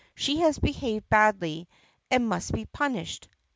[0.15, 1.69] She has behaved badly
[2.09, 3.27] and must be punished.